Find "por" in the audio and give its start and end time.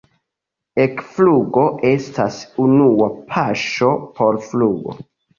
4.21-4.41